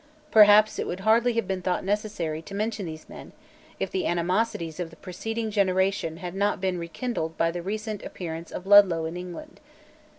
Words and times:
Perhaps 0.31 0.79
it 0.79 0.87
would 0.87 1.01
hardly 1.01 1.33
have 1.33 1.47
been 1.47 1.61
thought 1.61 1.83
necessary 1.85 2.41
to 2.41 2.55
mention 2.55 2.87
these 2.87 3.07
men, 3.07 3.33
if 3.79 3.91
the 3.91 4.07
animosities 4.07 4.79
of 4.79 4.89
the 4.89 4.95
preceding 4.95 5.51
generation 5.51 6.17
had 6.17 6.33
not 6.33 6.59
been 6.59 6.79
rekindled 6.79 7.37
by 7.37 7.51
the 7.51 7.61
recent 7.61 8.01
appearance 8.03 8.49
of 8.49 8.65
Ludlow 8.65 9.05
in 9.05 9.15
England. 9.15 9.59